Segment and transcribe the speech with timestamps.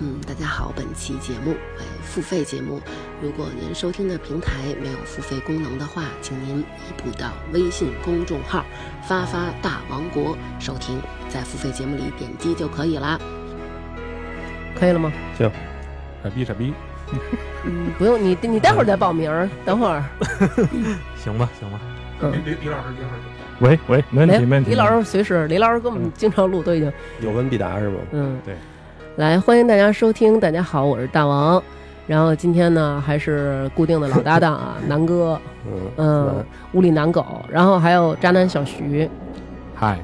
[0.00, 2.80] 嗯，大家好，本期节目为付费节目。
[3.20, 8.64] 如果您收听的平台没有付费功能的话，请您移步到微信公众号
[9.02, 13.18] “发发大王国”收听，在付费节目里点击就可以啦。
[14.78, 15.12] 可以了吗？
[15.36, 15.50] 行，
[16.22, 16.72] 傻逼傻逼，
[17.64, 20.04] 嗯， 不用你，你待会儿再报名儿，等会儿。
[21.18, 21.80] 行吧行吧。
[22.20, 23.14] 嗯李李李老师，李老师，
[23.58, 24.70] 喂喂，没问题没问题。
[24.70, 27.98] 李老师随时，李老师跟我们经常录都已经，有问必答是吗？
[28.12, 28.54] 嗯，对。
[29.18, 31.60] 来，欢迎大家收听，大家好，我是大王。
[32.06, 35.36] 然后今天呢，还是固定的老搭档啊，南哥，
[35.66, 39.10] 嗯嗯，屋里男狗，然后还有渣男小徐。
[39.74, 39.98] 嗨，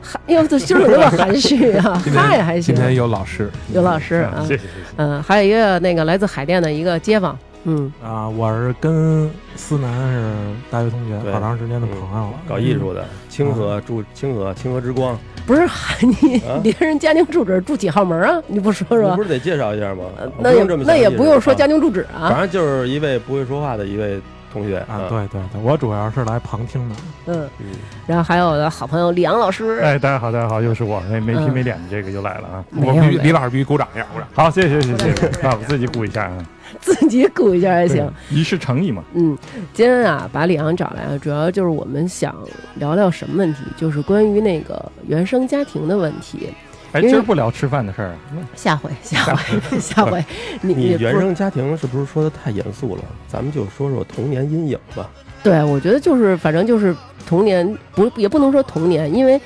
[0.00, 2.00] 嗨，哎呦，这今儿怎么那么含蓄啊？
[2.14, 2.76] 嗨，还行今。
[2.76, 4.68] 天有老师有老师啊，谢谢谢谢。
[4.98, 7.36] 嗯，还有一个那个来自海淀的一个街坊，
[7.68, 10.34] 嗯，啊，我是跟思南是
[10.70, 12.26] 大学同学，好长时间的朋友。
[12.30, 16.60] 了，搞艺术的，清河住清河清河之光，不是喊 你啊？
[16.62, 18.40] 别人家庭住址住几号门啊？
[18.46, 19.10] 你不说说。
[19.10, 19.22] 你不？
[19.24, 20.04] 是得介绍一下吗？
[20.16, 20.30] 呃？
[20.38, 24.20] 那也不用那也不用说家庭住址啊，反正就是一位不会说话的一位
[24.52, 26.94] 同学啊，对对对，我主要是来旁听的，
[27.26, 27.66] 嗯，嗯，
[28.06, 32.64] 然后还有我的好朋友李阳老师，哎，大家好，大家好，又是我，没没皮嗯没脸的这个又来了啊！
[32.76, 34.28] 我必须李老师必须鼓掌一下，鼓掌。
[34.34, 36.38] 好，谢谢谢谢谢谢，啊，我自己鼓一下啊，
[36.80, 37.96] 自己鼓一下还行。
[38.28, 39.02] 对，一世诚意嘛。
[39.14, 39.36] 嗯，
[39.72, 42.34] 今天啊，把李昂找来啊，主要就是我们想
[42.76, 46.48] 聊聊什么问题，就是关于那个原生家庭的问题。
[46.92, 48.14] 哎，今儿不聊吃饭的事儿，
[48.54, 50.24] 下回， 下回， 下回，
[50.62, 53.02] 你你原生家庭是不是说的太严肃了？
[53.28, 55.10] 咱们就说说童年阴影吧。
[55.42, 59.38] 对，我觉得就是，反正就是童年，不也不能说童年，因为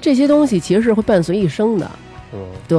[0.00, 1.90] 这些东西其实是会伴随一生的。
[2.34, 2.38] 嗯，
[2.68, 2.78] 对，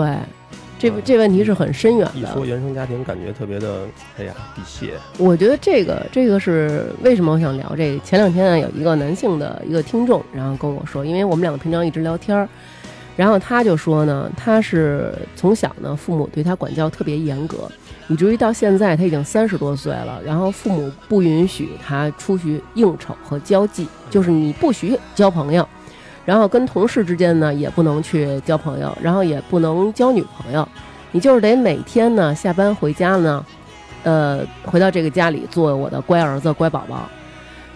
[0.84, 2.34] 这嗯这问题是很深远的一的。
[2.34, 3.86] 说原生家庭，感觉特别的，
[4.20, 4.96] 哎呀，地泄。
[5.18, 8.00] 我觉得这个这个是为什么我想聊这个。
[8.04, 12.50] 前两天啊，有一个男性的一个听众，然后跟我说，因为我们两个平常一直聊天儿，
[13.16, 17.72] 然后他就说呢，他是从小呢，父母对他管教特别严格，
[18.10, 25.66] 以至于到现在他已经三十多岁了，然后父母不允许他出去应酬和交际，就是你不许交朋友，
[26.26, 30.68] 然后跟同事之间呢也不能去交朋友，然后也不能交女朋友，
[31.12, 33.46] 你就是得每天呢下班回家呢。
[34.06, 37.10] 呃，回到这个家里做我的乖儿子、乖宝宝，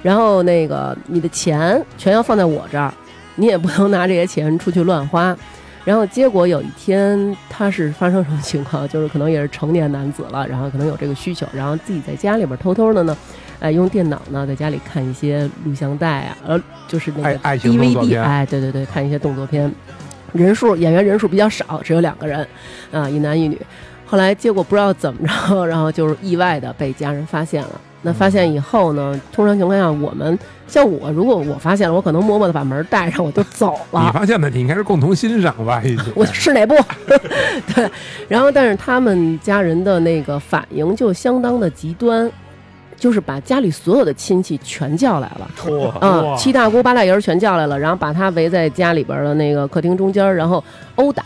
[0.04, 2.94] 然后那个你的钱全要放在我这儿，
[3.36, 5.34] 你也不能拿这些钱出去乱花。
[5.86, 8.86] 然后结果有一天，他是发生什么情况？
[8.90, 13.16] 就是可能也是成年男子了，然后可能有这个需求，然后自己在家里边偷偷的呢，
[13.60, 19.72] 哎，用电脑呢在家里看一些录像带啊，呃，就是那个 DVD，片哎，对对对，看一些动作片，
[20.34, 22.48] 人数演员人数比较少，只有两个人，
[22.92, 23.60] 啊，一男一女。
[24.06, 27.82] 后来结果不知道怎么着，然后就是意外的被家人发现了。
[28.04, 30.38] 那发现以后呢，通常情况下，我们
[30.68, 34.12] 像我，如果我发现了，我可能默默的把门带上，我就走了你。
[34.12, 35.82] 发现的，你应该是共同欣赏吧？
[35.84, 36.06] 已经。
[36.16, 36.76] 我是哪部？
[37.76, 37.90] 对，
[38.30, 42.32] 然后但是他们家人的那个反应就相当的极端，
[42.98, 45.50] 就是把家里所有的亲戚全叫来了。
[45.58, 50.64] 嚯，嗯，七大姑八大姨儿全叫来了，然后把他围在家里边的那个客厅中间儿，然后
[50.96, 51.24] 殴打。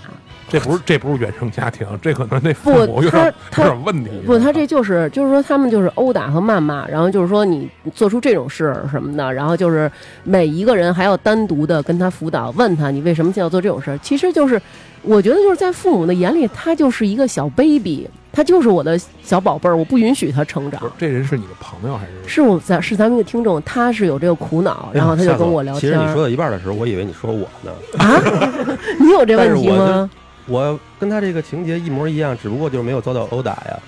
[0.49, 4.11] 这不是这不是原生家庭， 这可能那父母有点他有点问题。
[4.25, 9.89] 不，他这就是就是说他们就是殴打和谩骂，然后就是说你做出这种事什么的，然后就是
[10.25, 13.97] 每一个人还要单独的跟他辅导，问他你为什么要做这种事儿。
[13.99, 14.61] 其实就是
[15.03, 22.12] 我觉得就是在父母的眼里，他就是一个小 baby，他就是我的小宝贝儿，我不允许他成长这人是你的朋友还是？
[22.28, 27.72] 是我咱是咱们一个听众，他是有这个苦恼，然后他就跟我聊天儿其实你说到一半的时候，我以为你说我呢。
[27.97, 28.22] 啊，
[29.00, 30.09] 你有这问题吗？
[30.47, 33.80] 我跟他这个情节一模一样，只不过就是没有遭到殴打呀。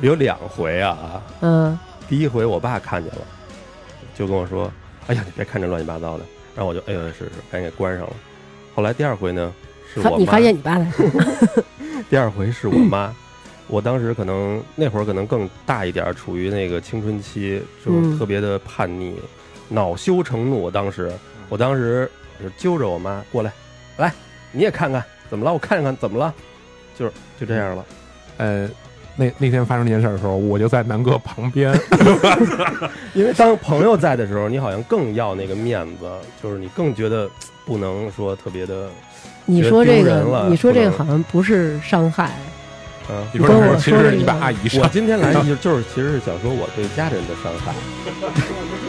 [0.00, 1.78] 有两回啊，嗯
[2.08, 3.20] 第一回我爸看见了，
[4.16, 4.70] 就跟我说
[5.08, 6.24] ：“哎呀，你别看这乱七八糟的。”
[6.54, 8.12] 然后我就哎呦是是，赶紧给关上了。
[8.74, 9.52] 后来第二回呢，
[9.92, 10.90] 是我妈你发现你爸来，
[12.08, 13.12] 第二回是我妈，
[13.68, 19.14] 我当时可能那会儿可能更大一点儿，处于那个青春期，就特别的叛逆，
[19.68, 20.70] 恼羞成怒。
[20.70, 21.12] 当时，
[21.48, 22.10] 我当时
[22.42, 23.52] 就揪着我妈过来，
[23.98, 24.12] 来
[24.52, 26.34] 你也看看怎么了，我看看怎么了，
[26.98, 27.84] 就是就这样了。
[28.38, 28.68] 呃，
[29.16, 31.78] 那那天发生这件事儿的时候，我就在南哥旁边。
[33.14, 36.08] 因为当朋友在的时候，你好像更要那个面子，
[36.42, 37.28] 就是你更觉得
[37.66, 38.88] 不能说特别的，
[39.44, 42.38] 你说这个你说这个好像不是伤害，
[43.10, 44.88] 嗯、你说是其实说这个是一把阿姨我。
[44.88, 47.74] 今天来就就是其实是想说我对家人的伤害。